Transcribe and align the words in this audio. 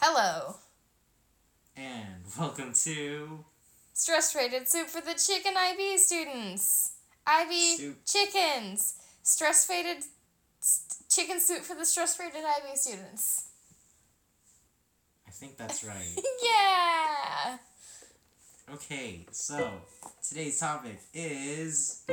Hello. 0.00 0.56
And 1.76 2.22
welcome 2.38 2.72
to 2.84 3.44
Stress 3.94 4.34
rated 4.34 4.68
soup 4.68 4.88
for 4.88 5.00
the 5.00 5.14
chicken 5.14 5.54
IB 5.56 5.98
students. 5.98 6.92
IB 7.26 7.76
Soup. 7.76 7.96
chickens. 8.06 8.94
Stress 9.22 9.68
rated 9.68 10.04
s- 10.60 11.02
chicken 11.10 11.40
soup 11.40 11.62
for 11.62 11.74
the 11.74 11.84
stress 11.84 12.18
rated 12.18 12.42
IB 12.44 12.76
students. 12.76 13.48
I 15.26 15.30
think 15.30 15.56
that's 15.56 15.84
right. 15.84 16.16
yeah. 16.44 17.58
okay, 18.74 19.26
so 19.32 19.68
today's 20.26 20.58
topic 20.60 21.00
is 21.12 22.04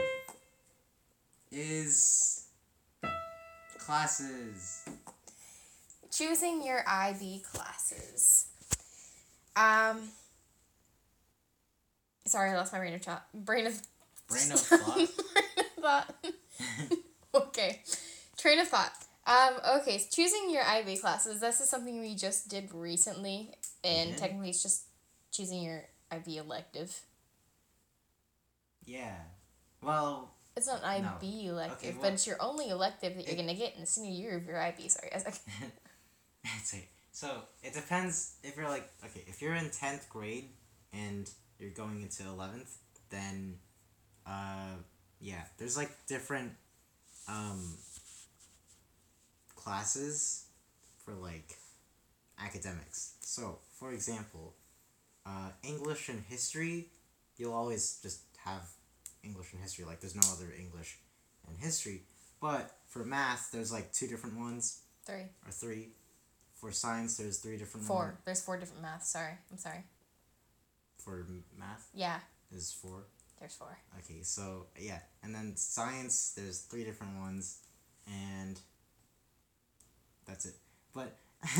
is 1.51 2.45
classes. 3.79 4.85
Choosing 6.11 6.65
your 6.65 6.83
IB 6.87 7.43
classes. 7.51 8.47
Um. 9.55 10.09
Sorry, 12.25 12.51
I 12.51 12.55
lost 12.55 12.73
my 12.73 12.79
brain 12.79 12.93
of 12.95 13.01
thought. 13.01 13.25
Brain 13.33 13.67
of 13.67 13.79
Brain 14.27 14.51
of 14.51 14.59
thought. 14.59 14.93
Train 14.95 15.07
of 15.77 15.83
thought. 15.83 16.15
okay. 17.35 17.81
Train 18.37 18.59
of 18.59 18.67
thought. 18.67 18.91
Um, 19.27 19.53
okay, 19.81 19.97
so 19.97 20.05
choosing 20.11 20.49
your 20.51 20.63
IB 20.63 20.97
classes. 20.97 21.39
This 21.41 21.59
is 21.61 21.69
something 21.69 21.99
we 21.99 22.15
just 22.15 22.47
did 22.47 22.69
recently, 22.73 23.51
and 23.83 24.15
technically 24.17 24.49
it's 24.49 24.61
just 24.63 24.83
choosing 25.31 25.63
your 25.63 25.83
IB 26.11 26.37
elective. 26.37 26.99
yeah. 28.85 29.15
Well, 29.81 30.31
It's 30.55 30.67
not 30.67 30.83
an 30.83 31.05
IB 31.05 31.47
elective, 31.47 31.89
Okay, 31.91 31.97
but 32.01 32.13
it's 32.13 32.25
your 32.25 32.37
only 32.39 32.69
elective 32.69 33.15
that 33.15 33.27
you're 33.27 33.35
gonna 33.35 33.53
get 33.55 33.75
in 33.75 33.81
the 33.81 33.87
senior 33.87 34.11
year 34.11 34.37
of 34.37 34.45
your 34.45 34.59
IB. 34.61 34.89
Sorry, 34.89 35.11
I 35.11 35.15
was 35.17 35.25
like, 35.25 35.35
say 36.63 36.87
so. 37.11 37.41
It 37.63 37.73
depends 37.73 38.35
if 38.43 38.57
you're 38.57 38.69
like 38.69 38.89
okay, 39.03 39.23
if 39.27 39.41
you're 39.41 39.55
in 39.55 39.69
tenth 39.69 40.09
grade 40.09 40.49
and 40.93 41.29
you're 41.59 41.71
going 41.71 42.01
into 42.01 42.23
eleventh, 42.23 42.77
then, 43.09 43.57
uh, 44.25 44.75
yeah, 45.19 45.43
there's 45.57 45.77
like 45.77 45.91
different, 46.07 46.51
um, 47.27 47.77
classes 49.55 50.45
for 51.03 51.13
like 51.13 51.57
academics. 52.39 53.15
So, 53.21 53.59
for 53.79 53.91
example, 53.91 54.53
uh, 55.25 55.49
English 55.63 56.09
and 56.09 56.23
history, 56.27 56.89
you'll 57.37 57.53
always 57.53 57.99
just 58.01 58.21
have 58.43 58.69
English 59.23 59.53
and 59.53 59.61
history. 59.61 59.85
Like, 59.85 60.01
there's 60.01 60.15
no 60.15 60.27
other 60.33 60.53
English 60.57 60.99
and 61.47 61.57
history. 61.57 62.03
But 62.41 62.71
for 62.87 63.03
math, 63.03 63.49
there's 63.51 63.71
like 63.71 63.91
two 63.91 64.07
different 64.07 64.37
ones 64.37 64.81
three, 65.05 65.25
or 65.45 65.51
three. 65.51 65.89
For 66.65 66.71
science, 66.71 67.17
there's 67.17 67.37
three 67.37 67.57
different 67.57 67.85
four. 67.85 68.17
There's 68.25 68.41
four 68.41 68.57
different 68.57 68.81
math. 68.81 69.03
Sorry, 69.03 69.33
I'm 69.51 69.57
sorry. 69.59 69.83
For 70.97 71.23
math, 71.55 71.87
Yeah, 71.93 72.17
there's 72.49 72.71
four. 72.71 73.05
there's 73.39 73.53
four. 73.53 73.77
Okay, 73.99 74.23
so 74.23 74.65
yeah, 74.75 74.97
and 75.21 75.35
then 75.35 75.55
science, 75.57 76.33
there's 76.35 76.61
three 76.61 76.83
different 76.83 77.19
ones, 77.19 77.59
and 78.07 78.59
that's 80.25 80.47
it. 80.47 80.55
But 80.91 81.15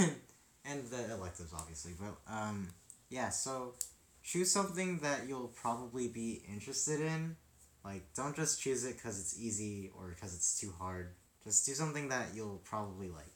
and 0.65 0.87
the 0.89 1.13
electives, 1.13 1.53
obviously. 1.53 1.91
But 1.99 2.15
um, 2.27 2.69
yeah. 3.11 3.29
So 3.29 3.75
choose 4.23 4.51
something 4.51 5.01
that 5.03 5.27
you'll 5.27 5.53
probably 5.55 6.07
be 6.07 6.41
interested 6.51 6.99
in. 6.99 7.35
Like, 7.83 8.11
don't 8.15 8.35
just 8.35 8.59
choose 8.59 8.83
it 8.83 8.95
because 8.95 9.19
it's 9.19 9.39
easy 9.39 9.91
or 9.95 10.07
because 10.15 10.33
it's 10.33 10.59
too 10.59 10.73
hard. 10.79 11.13
Just 11.43 11.63
do 11.67 11.75
something 11.75 12.09
that 12.09 12.29
you'll 12.33 12.63
probably 12.65 13.09
like. 13.09 13.35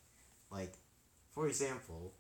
Like, 0.50 0.74
for 1.40 1.48
example, 1.48 2.12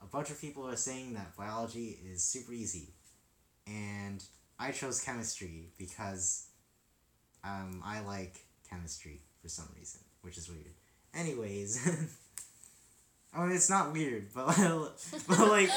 a 0.00 0.06
bunch 0.06 0.30
of 0.30 0.40
people 0.40 0.64
are 0.68 0.76
saying 0.76 1.12
that 1.14 1.36
biology 1.36 1.98
is 2.08 2.22
super 2.22 2.52
easy, 2.52 2.94
and 3.66 4.22
I 4.60 4.70
chose 4.70 5.00
chemistry 5.00 5.72
because 5.76 6.46
um, 7.42 7.82
I 7.84 7.98
like 7.98 8.38
chemistry 8.70 9.22
for 9.42 9.48
some 9.48 9.66
reason, 9.76 10.02
which 10.22 10.38
is 10.38 10.48
weird. 10.48 10.70
Anyways, 11.12 11.84
I 13.34 13.42
mean 13.44 13.56
it's 13.56 13.68
not 13.68 13.92
weird, 13.92 14.28
but 14.32 14.54
but 15.28 15.48
like 15.48 15.70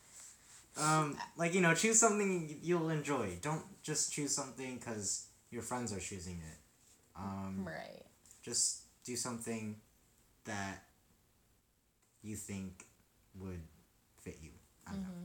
um 0.80 1.18
like 1.36 1.52
you 1.52 1.60
know 1.60 1.74
choose 1.74 2.00
something 2.00 2.60
you'll 2.62 2.88
enjoy. 2.88 3.36
Don't 3.42 3.64
just 3.82 4.10
choose 4.10 4.34
something 4.34 4.78
because 4.78 5.26
your 5.50 5.60
friends 5.60 5.92
are 5.92 6.00
choosing 6.00 6.40
it. 6.50 6.58
Um, 7.14 7.64
Right. 7.66 8.06
just 8.42 8.84
do 9.04 9.16
something 9.16 9.76
that 10.46 10.87
you 12.22 12.36
think 12.36 12.86
would 13.34 13.62
fit 14.20 14.38
you. 14.42 14.50
Don't. 14.86 15.00
Mm-hmm. 15.00 15.24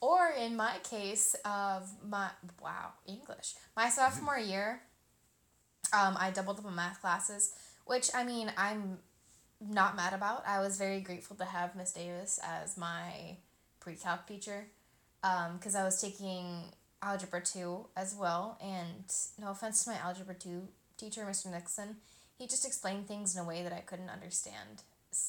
Or 0.00 0.30
in 0.36 0.56
my 0.56 0.78
case 0.82 1.36
of 1.44 1.88
my 2.04 2.30
wow 2.60 2.92
English, 3.06 3.54
my 3.76 3.88
sophomore 3.88 4.38
mm-hmm. 4.38 4.50
year, 4.50 4.82
um, 5.92 6.16
I 6.18 6.30
doubled 6.30 6.58
up 6.58 6.66
on 6.66 6.74
math 6.74 7.00
classes, 7.00 7.54
which 7.86 8.10
I 8.14 8.24
mean 8.24 8.52
I'm 8.56 8.98
not 9.60 9.96
mad 9.96 10.12
about. 10.12 10.44
I 10.46 10.60
was 10.60 10.76
very 10.76 11.00
grateful 11.00 11.36
to 11.36 11.44
have 11.44 11.76
Miss 11.76 11.92
Davis 11.92 12.40
as 12.42 12.76
my 12.76 13.36
pre-calc 13.80 14.26
teacher, 14.26 14.66
um, 15.22 15.56
because 15.56 15.74
I 15.74 15.84
was 15.84 16.00
taking 16.00 16.64
algebra 17.00 17.42
two 17.42 17.86
as 17.96 18.14
well. 18.18 18.58
And 18.60 19.04
no 19.40 19.50
offense 19.50 19.84
to 19.84 19.90
my 19.90 19.96
algebra 19.98 20.34
two 20.34 20.68
teacher, 20.96 21.24
Mr. 21.28 21.50
Nixon, 21.50 21.96
he 22.38 22.46
just 22.46 22.66
explained 22.66 23.06
things 23.06 23.36
in 23.36 23.42
a 23.42 23.46
way 23.46 23.62
that 23.62 23.72
I 23.72 23.80
couldn't 23.80 24.08
understand. 24.08 24.82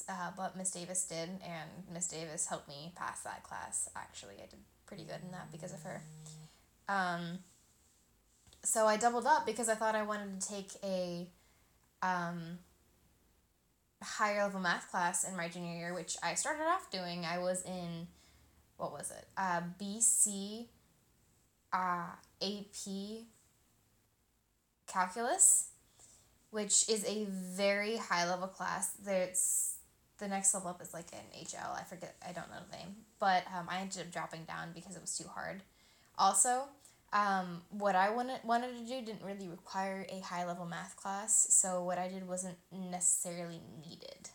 Uh, 0.08 0.30
but 0.36 0.56
Miss 0.56 0.70
Davis 0.70 1.04
did, 1.04 1.28
and 1.28 1.70
Miss 1.92 2.08
Davis 2.08 2.46
helped 2.46 2.68
me 2.68 2.92
pass 2.96 3.22
that 3.22 3.42
class. 3.42 3.88
Actually, 3.94 4.34
I 4.42 4.46
did 4.46 4.60
pretty 4.86 5.04
good 5.04 5.20
in 5.24 5.30
that 5.32 5.52
because 5.52 5.72
of 5.72 5.82
her. 5.82 6.02
Um, 6.88 7.38
so 8.62 8.86
I 8.86 8.96
doubled 8.96 9.26
up 9.26 9.46
because 9.46 9.68
I 9.68 9.74
thought 9.74 9.94
I 9.94 10.02
wanted 10.02 10.40
to 10.40 10.48
take 10.48 10.70
a 10.82 11.26
um, 12.02 12.58
higher 14.02 14.42
level 14.42 14.60
math 14.60 14.90
class 14.90 15.28
in 15.28 15.36
my 15.36 15.48
junior 15.48 15.76
year, 15.76 15.94
which 15.94 16.16
I 16.22 16.34
started 16.34 16.64
off 16.64 16.90
doing. 16.90 17.24
I 17.24 17.38
was 17.38 17.62
in, 17.64 18.06
what 18.76 18.92
was 18.92 19.10
it? 19.10 19.26
Uh, 19.36 19.62
BC 19.80 20.66
uh, 21.72 22.06
AP 22.42 23.24
calculus, 24.86 25.70
which 26.54 26.88
is 26.88 27.04
a 27.04 27.24
very 27.28 27.96
high 27.96 28.30
level 28.30 28.46
class. 28.46 28.92
There's 29.04 29.74
the 30.18 30.28
next 30.28 30.54
level 30.54 30.70
up 30.70 30.80
is 30.80 30.94
like 30.94 31.08
an 31.12 31.42
HL. 31.44 31.76
I 31.76 31.82
forget. 31.82 32.14
I 32.22 32.30
don't 32.30 32.48
know 32.48 32.58
the 32.70 32.76
name, 32.76 32.94
but 33.18 33.42
um, 33.52 33.66
I 33.68 33.80
ended 33.80 34.02
up 34.02 34.12
dropping 34.12 34.44
down 34.44 34.68
because 34.72 34.94
it 34.94 35.00
was 35.00 35.18
too 35.18 35.26
hard. 35.26 35.62
Also, 36.16 36.62
um, 37.12 37.62
what 37.70 37.96
I 37.96 38.10
wanted 38.10 38.38
wanted 38.44 38.78
to 38.78 38.86
do 38.86 39.04
didn't 39.04 39.24
really 39.24 39.48
require 39.48 40.06
a 40.08 40.20
high 40.20 40.46
level 40.46 40.64
math 40.64 40.94
class, 40.94 41.48
so 41.50 41.82
what 41.82 41.98
I 41.98 42.06
did 42.06 42.28
wasn't 42.28 42.56
necessarily 42.70 43.60
needed. 43.84 44.30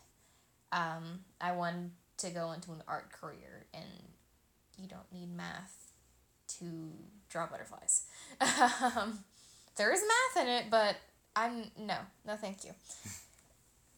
Um, 0.72 1.20
I 1.40 1.52
wanted 1.52 1.92
to 2.18 2.28
go 2.28 2.52
into 2.52 2.72
an 2.72 2.82
art 2.86 3.12
career, 3.12 3.64
and 3.72 3.84
you 4.76 4.88
don't 4.88 5.10
need 5.10 5.34
math 5.34 5.90
to 6.58 6.92
draw 7.30 7.46
butterflies. 7.46 8.04
um, 8.40 9.20
there 9.76 9.90
is 9.90 10.02
math 10.02 10.44
in 10.44 10.52
it, 10.52 10.64
but 10.70 10.96
I'm 11.40 11.70
no, 11.78 11.96
no, 12.26 12.36
thank 12.36 12.64
you. 12.64 12.72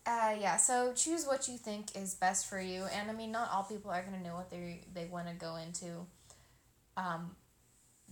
Uh, 0.04 0.34
yeah, 0.40 0.56
so 0.56 0.92
choose 0.94 1.26
what 1.26 1.46
you 1.48 1.56
think 1.56 1.96
is 1.96 2.14
best 2.14 2.48
for 2.48 2.60
you, 2.60 2.84
and 2.92 3.08
I 3.10 3.14
mean, 3.14 3.30
not 3.30 3.50
all 3.52 3.62
people 3.62 3.90
are 3.90 4.02
gonna 4.02 4.22
know 4.22 4.34
what 4.34 4.50
they 4.50 4.80
they 4.92 5.06
want 5.06 5.28
to 5.28 5.34
go 5.34 5.56
into. 5.56 6.06
Um, 6.96 7.36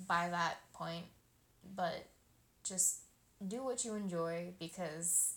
by 0.06 0.28
that 0.28 0.58
point, 0.72 1.04
but 1.76 2.06
just 2.64 3.00
do 3.46 3.64
what 3.64 3.84
you 3.84 3.94
enjoy 3.94 4.52
because 4.58 5.34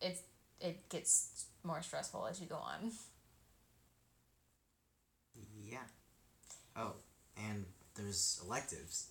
it 0.00 0.20
it 0.60 0.88
gets 0.88 1.46
more 1.64 1.82
stressful 1.82 2.26
as 2.26 2.40
you 2.40 2.46
go 2.46 2.56
on. 2.56 2.92
Yeah. 5.70 5.86
Oh, 6.76 6.94
and 7.36 7.66
there's 7.94 8.40
electives. 8.44 9.08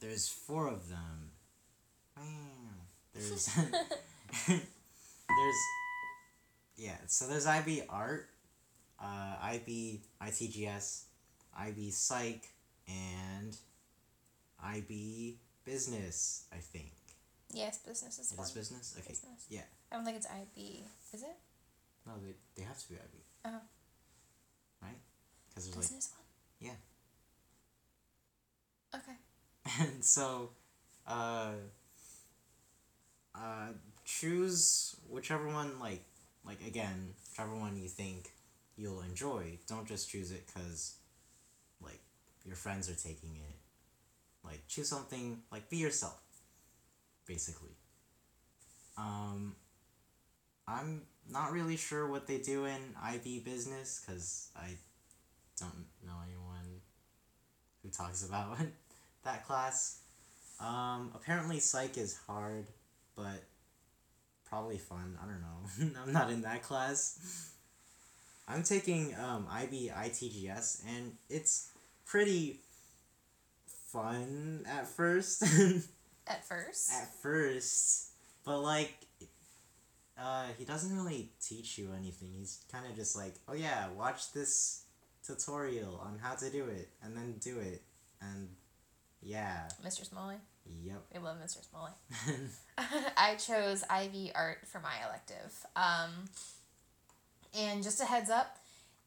There's 0.00 0.28
four 0.28 0.68
of 0.68 0.90
them. 0.90 1.30
There's 3.14 3.46
there's 4.48 5.56
yeah. 6.76 6.96
So 7.06 7.26
there's 7.28 7.46
IB 7.46 7.82
Art, 7.88 8.28
uh, 9.00 9.36
IB 9.42 10.00
ITGS, 10.22 11.04
IB 11.58 11.90
Psych, 11.90 12.46
and 12.88 13.56
IB 14.62 15.38
Business. 15.64 16.44
I 16.52 16.56
think 16.56 16.90
Yes, 17.52 17.78
business 17.78 18.18
is 18.18 18.32
it 18.32 18.40
is 18.40 18.50
business. 18.50 18.94
Okay. 18.98 19.08
Business. 19.10 19.46
Yeah. 19.48 19.60
I 19.92 19.96
don't 19.96 20.04
think 20.04 20.16
it's 20.16 20.26
IB. 20.26 20.84
Is 21.12 21.22
it? 21.22 21.36
No, 22.04 22.12
they, 22.20 22.34
they 22.56 22.62
have 22.66 22.76
to 22.78 22.88
be 22.88 22.94
IB. 22.96 23.22
Oh. 23.44 23.50
Right. 24.82 24.90
Because 25.48 25.64
there's 25.66 25.76
like 25.76 25.82
Business 25.84 26.10
one. 26.16 26.26
yeah. 26.70 26.76
Okay. 28.98 29.16
and 29.80 30.04
so 30.04 30.50
uh 31.06 31.52
uh 33.34 33.68
choose 34.04 34.96
whichever 35.08 35.48
one 35.48 35.78
like 35.80 36.04
like 36.46 36.60
again 36.66 37.14
whichever 37.30 37.54
one 37.54 37.76
you 37.76 37.88
think 37.88 38.30
you'll 38.76 39.02
enjoy. 39.02 39.58
Don't 39.68 39.86
just 39.86 40.10
choose 40.10 40.32
it 40.32 40.44
because, 40.46 40.94
like, 41.80 42.00
your 42.44 42.56
friends 42.56 42.88
are 42.90 42.94
taking 42.94 43.36
it. 43.36 43.56
Like, 44.44 44.66
choose 44.68 44.88
something, 44.88 45.42
like, 45.50 45.70
be 45.70 45.76
yourself, 45.76 46.20
basically. 47.26 47.76
Um, 48.98 49.54
I'm 50.68 51.02
not 51.30 51.52
really 51.52 51.76
sure 51.76 52.06
what 52.06 52.26
they 52.26 52.38
do 52.38 52.64
in 52.64 52.80
IB 53.02 53.40
business 53.40 54.02
because 54.04 54.48
I 54.56 54.76
don't 55.58 55.86
know 56.04 56.14
anyone 56.26 56.80
who 57.82 57.88
talks 57.88 58.26
about 58.26 58.58
that 59.24 59.46
class. 59.46 60.00
Um, 60.60 61.10
apparently, 61.14 61.58
psych 61.58 61.96
is 61.98 62.18
hard, 62.26 62.66
but 63.16 63.44
probably 64.48 64.78
fun. 64.78 65.18
I 65.22 65.26
don't 65.26 65.40
know. 65.40 66.00
I'm 66.04 66.12
not 66.12 66.30
in 66.30 66.42
that 66.42 66.62
class. 66.62 67.50
I'm 68.46 68.62
taking 68.62 69.14
um, 69.16 69.46
IB 69.50 69.90
ITGS, 69.94 70.82
and 70.86 71.12
it's 71.30 71.70
pretty 72.04 72.60
fun 73.92 74.64
at 74.68 74.86
first. 74.86 75.42
At 76.26 76.42
first. 76.42 76.90
at 76.90 77.14
first, 77.22 78.12
but 78.46 78.60
like, 78.60 78.94
uh, 80.18 80.46
he 80.56 80.64
doesn't 80.64 80.96
really 80.96 81.28
teach 81.38 81.76
you 81.76 81.90
anything. 81.94 82.30
He's 82.38 82.64
kind 82.72 82.86
of 82.86 82.96
just 82.96 83.14
like, 83.14 83.34
oh 83.46 83.52
yeah, 83.52 83.90
watch 83.90 84.32
this 84.32 84.84
tutorial 85.22 86.00
on 86.02 86.18
how 86.22 86.34
to 86.34 86.48
do 86.48 86.64
it, 86.64 86.88
and 87.02 87.14
then 87.14 87.34
do 87.40 87.58
it, 87.58 87.82
and 88.22 88.48
yeah, 89.24 89.68
Mr. 89.84 90.04
Smalley. 90.08 90.36
yep. 90.84 91.02
We 91.12 91.18
love 91.18 91.36
Mr. 91.38 91.64
Smalley. 91.68 91.92
I 93.16 93.36
chose 93.36 93.82
IB 93.88 94.32
art 94.34 94.58
for 94.66 94.80
my 94.80 94.94
elective. 95.06 95.66
Um, 95.76 96.10
and 97.58 97.82
just 97.82 98.00
a 98.00 98.04
heads 98.04 98.30
up, 98.30 98.58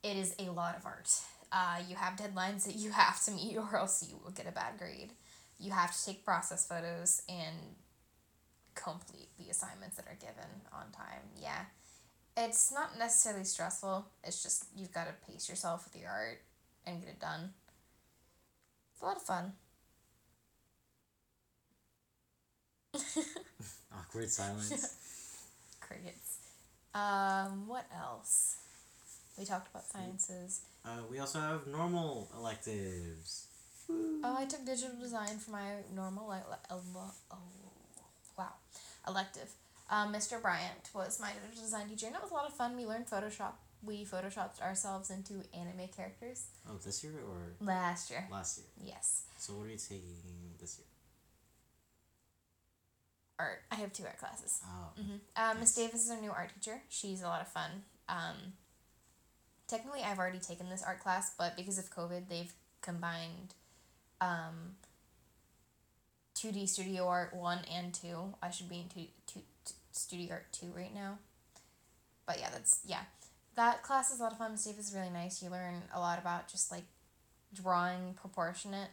it 0.03 0.17
is 0.17 0.35
a 0.39 0.51
lot 0.51 0.75
of 0.75 0.85
art. 0.85 1.09
Uh, 1.51 1.77
you 1.87 1.95
have 1.95 2.17
deadlines 2.17 2.65
that 2.65 2.75
you 2.75 2.91
have 2.91 3.23
to 3.25 3.31
meet, 3.31 3.57
or 3.57 3.77
else 3.77 4.05
you 4.09 4.19
will 4.23 4.31
get 4.31 4.47
a 4.47 4.51
bad 4.51 4.77
grade. 4.77 5.11
You 5.59 5.71
have 5.71 5.95
to 5.95 6.05
take 6.05 6.25
process 6.25 6.67
photos 6.67 7.21
and 7.29 7.55
complete 8.75 9.29
the 9.37 9.49
assignments 9.49 9.97
that 9.97 10.05
are 10.07 10.17
given 10.19 10.49
on 10.71 10.91
time. 10.91 11.29
Yeah. 11.39 11.65
It's 12.35 12.71
not 12.71 12.97
necessarily 12.99 13.43
stressful, 13.43 14.05
it's 14.23 14.43
just 14.43 14.65
you've 14.75 14.93
got 14.93 15.07
to 15.07 15.31
pace 15.31 15.49
yourself 15.49 15.85
with 15.85 15.99
your 15.99 16.11
art 16.11 16.41
and 16.85 16.99
get 16.99 17.09
it 17.09 17.19
done. 17.19 17.49
It's 18.93 19.01
a 19.01 19.05
lot 19.05 19.15
of 19.15 19.23
fun. 19.23 19.53
Awkward 23.97 24.29
silence. 24.29 24.95
Crickets. 25.79 26.37
Um, 26.93 27.67
what 27.67 27.85
else? 27.95 28.57
We 29.37 29.45
talked 29.45 29.69
about 29.69 29.85
sciences. 29.85 30.61
uh, 30.85 31.01
we 31.09 31.19
also 31.19 31.39
have 31.39 31.67
normal 31.67 32.29
electives. 32.37 33.45
Oh, 33.89 34.35
I 34.37 34.45
took 34.45 34.65
digital 34.65 34.97
design 34.99 35.37
for 35.37 35.51
my 35.51 35.75
normal 35.95 36.27
like 36.27 36.43
oh 36.71 36.81
wow 38.37 38.49
elective. 39.07 39.49
Um, 39.89 40.11
Mr. 40.13 40.41
Bryant 40.41 40.89
was 40.93 41.19
my 41.21 41.31
digital 41.45 41.63
design 41.63 41.87
teacher, 41.87 42.07
and 42.07 42.15
it 42.15 42.21
was 42.21 42.31
a 42.31 42.33
lot 42.33 42.45
of 42.45 42.53
fun. 42.53 42.75
We 42.75 42.85
learned 42.85 43.07
Photoshop. 43.07 43.53
We 43.83 44.03
photoshopped 44.03 44.61
ourselves 44.61 45.09
into 45.11 45.35
anime 45.53 45.87
characters 45.95 46.47
Oh, 46.69 46.77
this 46.83 47.03
year 47.03 47.13
or 47.25 47.53
last 47.65 48.09
year. 48.09 48.27
last 48.29 48.57
year? 48.57 48.67
Yes, 48.91 49.21
So 49.37 49.53
what 49.53 49.67
are 49.67 49.69
you 49.69 49.77
taking 49.77 50.17
this 50.59 50.79
year? 50.79 50.87
Art. 53.39 53.61
I 53.71 53.75
have 53.75 53.93
two 53.93 54.03
art 54.05 54.17
classes. 54.17 54.61
Oh, 54.65 54.89
Mm-hmm. 55.01 55.15
Uh, 55.35 55.53
Miss 55.59 55.77
Nice. 55.77 55.85
Davis 55.87 56.05
is 56.05 56.11
our 56.11 56.19
new 56.21 56.31
art 56.31 56.51
teacher. 56.55 56.81
She's 56.89 57.21
a 57.21 57.25
lot 57.27 57.41
of 57.41 57.47
fun. 57.47 57.83
Um, 58.09 58.53
technically, 59.67 60.01
I've 60.03 60.17
already 60.19 60.39
taken 60.39 60.69
this 60.69 60.83
art 60.83 60.99
class, 61.01 61.33
but 61.37 61.55
because 61.55 61.77
of 61.77 61.89
COVID, 61.91 62.29
they've 62.29 62.51
combined 62.81 63.53
um, 64.21 64.75
2D 66.35 66.67
Studio 66.69 67.07
Art 67.07 67.35
1 67.35 67.59
and 67.73 67.93
2. 67.93 68.35
I 68.41 68.49
should 68.49 68.69
be 68.69 68.77
in 68.79 68.89
two, 68.89 69.07
two, 69.25 69.41
t- 69.65 69.73
Studio 69.91 70.33
Art 70.33 70.45
2 70.53 70.67
right 70.75 70.93
now. 70.93 71.17
But 72.25 72.39
yeah, 72.39 72.49
that's, 72.51 72.79
yeah. 72.85 73.01
That 73.55 73.81
class 73.83 74.11
is 74.11 74.19
a 74.19 74.23
lot 74.23 74.31
of 74.33 74.37
fun. 74.37 74.51
Miss 74.51 74.65
Davis 74.65 74.89
is 74.89 74.95
really 74.95 75.09
nice. 75.09 75.41
You 75.41 75.49
learn 75.49 75.81
a 75.93 75.99
lot 75.99 76.19
about 76.19 76.47
just 76.47 76.71
like 76.71 76.83
drawing 77.53 78.13
proportionate. 78.19 78.89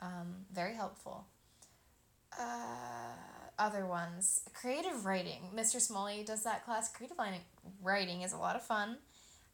Um, 0.00 0.46
very 0.52 0.74
helpful. 0.74 1.26
Uh, 2.38 2.44
other 3.58 3.86
ones. 3.86 4.42
Creative 4.54 5.04
writing. 5.04 5.50
Mr. 5.54 5.80
Smalley 5.80 6.22
does 6.24 6.44
that 6.44 6.64
class. 6.64 6.90
Creative 6.90 7.16
writing- 7.82 8.22
is 8.22 8.32
a 8.32 8.38
lot 8.38 8.56
of 8.56 8.62
fun. 8.64 8.98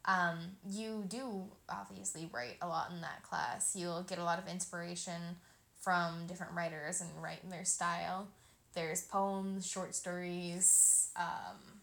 Um, 0.07 0.57
you 0.69 1.05
do 1.09 1.51
obviously 1.69 2.29
write 2.33 2.59
a 2.61 2.69
lot 2.69 2.91
in 2.91 3.01
that 3.01 3.23
class. 3.23 3.75
You'll 3.75 4.03
get 4.03 4.19
a 4.19 4.25
lot 4.25 4.39
of 4.39 4.47
inspiration 4.47 5.37
from 5.81 6.27
different 6.27 6.53
writers 6.53 7.01
and 7.01 7.11
write 7.23 7.43
in 7.43 7.51
their 7.51 7.65
style. 7.65 8.29
There's 8.75 9.03
poems, 9.03 9.67
short 9.67 9.95
stories. 9.95 11.09
Um, 11.17 11.81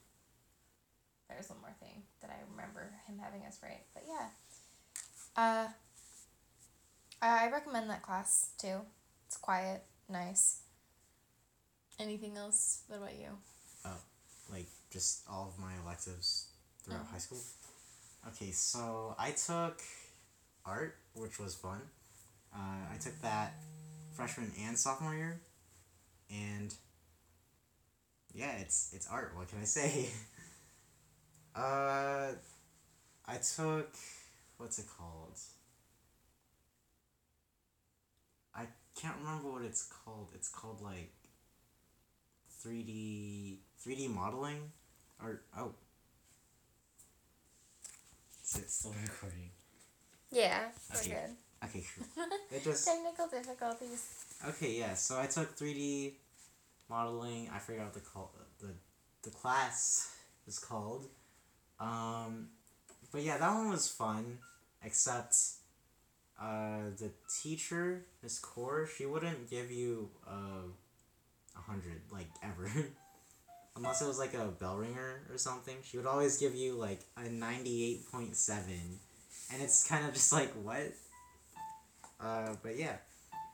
there's 1.30 1.50
one 1.50 1.62
more 1.62 1.76
thing 1.80 2.04
that 2.22 2.30
I 2.30 2.36
remember 2.52 2.92
him 3.08 3.18
having 3.18 3.42
us 3.46 3.58
write. 3.64 3.86
But 3.94 4.04
yeah. 4.08 4.28
Uh, 5.36 5.68
I 7.22 7.50
recommend 7.50 7.90
that 7.90 8.02
class 8.02 8.52
too. 8.60 8.82
It's 9.28 9.38
quiet, 9.38 9.84
nice. 10.10 10.62
Anything 12.02 12.36
else? 12.36 12.82
What 12.88 12.98
about 12.98 13.16
you? 13.16 13.28
Oh, 13.86 13.98
like 14.52 14.66
just 14.92 15.22
all 15.30 15.48
of 15.54 15.60
my 15.60 15.74
electives 15.84 16.48
throughout 16.84 17.02
Oh. 17.04 17.12
high 17.12 17.20
school. 17.20 17.40
Okay, 18.30 18.52
so 18.52 19.16
I 19.20 19.32
took 19.32 19.82
art, 20.66 20.98
which 21.14 21.38
was 21.40 21.54
fun. 21.54 21.82
Uh, 22.54 22.86
I 22.92 22.98
took 23.00 23.20
that 23.22 23.54
freshman 24.14 24.52
and 24.60 24.78
sophomore 24.78 25.14
year, 25.16 25.40
and 26.30 26.74
yeah, 28.34 28.58
it's 28.58 28.92
it's 28.94 29.08
art. 29.08 29.36
What 29.36 29.48
can 29.50 29.60
I 29.62 29.66
say? 29.66 30.10
uh, 31.56 32.32
I 33.26 33.38
took 33.38 33.94
what's 34.58 34.80
it 34.80 34.86
called? 34.98 35.38
I 38.56 38.66
can't 38.96 39.18
remember 39.20 39.52
what 39.52 39.62
it's 39.62 39.84
called. 39.84 40.30
It's 40.36 40.50
called 40.50 40.82
like 40.82 41.14
3D 42.64 43.58
3D 43.86 44.10
modeling 44.14 44.72
or 45.22 45.42
oh 45.58 45.74
is 48.44 48.56
it 48.58 48.70
still 48.70 48.94
recording? 49.02 49.50
Yeah, 50.32 50.70
we're 50.94 51.00
Okay. 51.00 51.10
good. 51.10 51.36
Okay, 51.70 51.82
sure. 51.84 52.26
It 52.52 52.64
just 52.64 52.86
Technical 52.86 53.28
difficulties. 53.28 54.04
okay, 54.50 54.78
yeah. 54.80 54.94
So 54.96 55.20
I 55.20 55.28
took 55.28 55.56
3D 55.58 56.14
modeling. 56.90 57.50
I 57.54 57.60
forgot 57.60 57.86
what 57.86 57.94
the 57.94 58.00
call 58.02 58.34
the 58.60 58.74
the 59.24 59.30
class 59.30 60.16
is 60.48 60.60
called. 60.60 61.08
Um, 61.80 62.50
but 63.12 63.22
yeah, 63.22 63.38
that 63.38 63.54
one 63.54 63.70
was 63.70 63.88
fun. 63.88 64.40
Except, 64.84 65.36
uh, 66.42 66.90
the 66.98 67.12
teacher, 67.42 68.06
Miss 68.24 68.40
Core, 68.40 68.88
she 68.88 69.06
wouldn't 69.06 69.48
give 69.50 69.70
you 69.70 70.10
uh, 70.28 70.66
a 71.56 71.60
hundred 71.60 72.02
like 72.12 72.28
ever. 72.44 72.70
Unless 73.76 74.02
it 74.02 74.08
was 74.08 74.20
like 74.20 74.34
a 74.34 74.48
bell 74.48 74.78
ringer 74.78 75.22
or 75.32 75.38
something, 75.38 75.76
she 75.84 75.98
would 75.98 76.06
always 76.06 76.38
give 76.38 76.56
you 76.56 76.74
like 76.74 77.02
a 77.18 77.30
ninety 77.30 77.86
eight 77.86 78.12
point 78.12 78.36
seven, 78.36 79.00
and 79.52 79.62
it's 79.62 79.88
kind 79.88 80.06
of 80.06 80.14
just 80.14 80.34
like 80.34 80.52
what. 80.54 80.94
Uh, 82.20 82.56
but 82.62 82.78
yeah, 82.78 82.98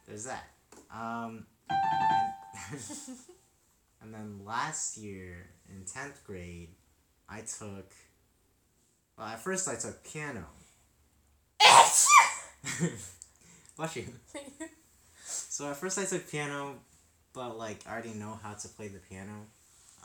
there's 0.07 0.25
that. 0.25 0.47
Um, 0.93 1.45
and, 1.69 2.33
and 4.01 4.13
then 4.13 4.41
last 4.45 4.97
year 4.97 5.49
in 5.69 5.85
tenth 5.85 6.23
grade, 6.25 6.69
I 7.29 7.41
took. 7.41 7.91
Well, 9.17 9.27
at 9.27 9.39
first 9.39 9.67
I 9.67 9.75
took 9.75 10.03
piano. 10.03 10.45
Bless 13.77 13.95
you. 13.95 14.05
So 15.25 15.69
at 15.69 15.77
first 15.77 15.97
I 15.97 16.05
took 16.05 16.29
piano, 16.29 16.75
but 17.37 17.57
like 17.57 17.79
I 17.87 17.93
already 17.93 18.13
know 18.15 18.39
how 18.41 18.53
to 18.53 18.67
play 18.67 18.87
the 18.87 18.97
piano. 18.97 19.45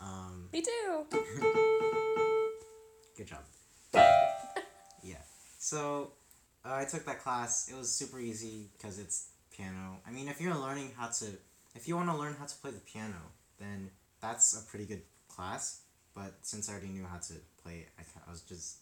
Um, 0.00 0.50
Me 0.52 0.60
too. 0.60 1.06
good 3.16 3.26
job. 3.26 3.40
yeah. 5.02 5.16
So 5.58 6.10
uh, 6.64 6.74
I 6.74 6.84
took 6.84 7.06
that 7.06 7.20
class. 7.22 7.70
It 7.70 7.76
was 7.76 7.90
super 7.90 8.20
easy 8.20 8.68
because 8.76 8.98
it's 8.98 9.30
piano. 9.56 9.96
I 10.06 10.10
mean, 10.10 10.28
if 10.28 10.40
you're 10.42 10.54
learning 10.54 10.92
how 10.96 11.08
to, 11.08 11.26
if 11.74 11.88
you 11.88 11.96
want 11.96 12.10
to 12.10 12.16
learn 12.16 12.36
how 12.38 12.44
to 12.44 12.54
play 12.56 12.70
the 12.70 12.80
piano, 12.80 13.16
then 13.58 13.90
that's 14.20 14.54
a 14.62 14.70
pretty 14.70 14.84
good 14.84 15.02
class. 15.28 15.80
But 16.14 16.34
since 16.42 16.68
I 16.68 16.72
already 16.72 16.88
knew 16.88 17.06
how 17.06 17.16
to 17.16 17.34
play 17.62 17.86
it, 17.86 17.88
I, 17.98 18.02
I 18.28 18.30
was 18.30 18.42
just, 18.42 18.76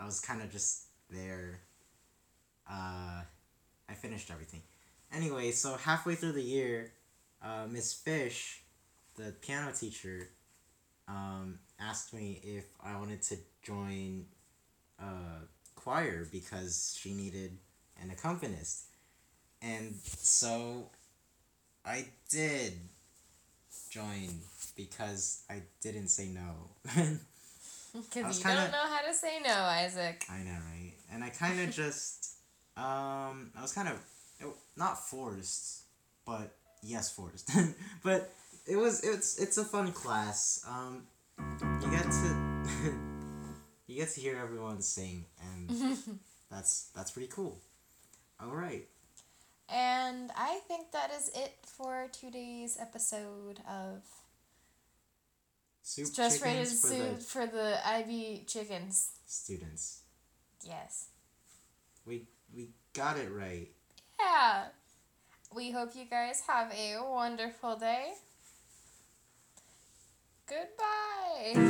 I 0.00 0.04
was 0.04 0.18
kind 0.18 0.42
of 0.42 0.50
just 0.50 0.86
there. 1.08 1.60
Uh, 2.68 3.22
I 3.88 3.94
finished 3.94 4.32
everything. 4.32 4.62
Anyway, 5.14 5.52
so 5.52 5.76
halfway 5.76 6.16
through 6.16 6.32
the 6.32 6.42
year, 6.42 6.90
uh, 7.42 7.66
Miss 7.68 7.92
Fish, 7.92 8.62
the 9.16 9.32
piano 9.40 9.72
teacher, 9.72 10.28
um, 11.08 11.58
asked 11.80 12.12
me 12.14 12.40
if 12.42 12.64
I 12.82 12.96
wanted 12.98 13.22
to 13.22 13.36
join 13.62 14.26
uh, 15.00 15.40
choir 15.74 16.26
because 16.30 16.96
she 17.00 17.14
needed 17.14 17.56
an 18.02 18.10
accompanist. 18.10 18.86
And 19.62 19.94
so 20.04 20.90
I 21.84 22.06
did 22.30 22.74
join 23.90 24.40
because 24.76 25.42
I 25.48 25.62
didn't 25.80 26.08
say 26.08 26.26
no. 26.28 26.70
Because 27.92 28.38
you 28.38 28.44
kinda- 28.44 28.60
don't 28.60 28.72
know 28.72 28.94
how 28.94 29.00
to 29.06 29.14
say 29.14 29.40
no, 29.42 29.54
Isaac. 29.54 30.26
I 30.30 30.40
know, 30.40 30.50
right? 30.70 30.92
And 31.10 31.24
I 31.24 31.30
kind 31.30 31.60
of 31.60 31.70
just, 31.82 32.34
um, 32.76 33.50
I 33.56 33.62
was 33.62 33.72
kind 33.72 33.88
of, 33.88 33.98
not 34.76 34.98
forced, 35.08 35.84
but 36.26 36.54
yes, 36.82 37.10
forced. 37.10 37.50
but 38.02 38.32
it 38.66 38.76
was, 38.76 39.02
it's, 39.04 39.38
it's 39.38 39.58
a 39.58 39.64
fun 39.64 39.92
class. 39.92 40.64
Um, 40.68 41.06
you 41.82 41.90
get 41.90 42.04
to, 42.04 42.36
you 43.86 43.96
get 43.96 44.10
to 44.10 44.20
hear 44.20 44.38
everyone 44.42 44.80
sing, 44.82 45.26
and 45.40 45.98
that's 46.50 46.90
that's 46.94 47.10
pretty 47.10 47.28
cool. 47.28 47.58
All 48.40 48.54
right. 48.54 48.86
And 49.68 50.30
I 50.36 50.60
think 50.68 50.92
that 50.92 51.10
is 51.10 51.30
it 51.34 51.54
for 51.66 52.06
today's 52.12 52.78
episode 52.80 53.60
of 53.68 54.02
Soup 55.82 56.06
Stress 56.06 56.40
Rated 56.42 56.68
for 56.68 56.88
Soup 56.88 57.18
the 57.18 57.24
for 57.24 57.46
the 57.46 57.88
IB 57.88 58.44
chickens. 58.46 59.10
students. 59.26 60.02
Yes. 60.62 61.08
We 62.04 62.26
we 62.54 62.70
got 62.92 63.18
it 63.18 63.30
right. 63.32 63.68
Yeah. 64.20 64.64
We 65.54 65.70
hope 65.70 65.94
you 65.94 66.04
guys 66.04 66.42
have 66.48 66.72
a 66.72 66.98
wonderful 67.02 67.76
day. 67.76 68.14
Goodbye. 70.48 71.66